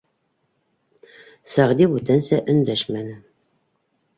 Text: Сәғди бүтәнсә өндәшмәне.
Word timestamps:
Сәғди 1.55 1.89
бүтәнсә 1.93 2.41
өндәшмәне. 2.55 3.17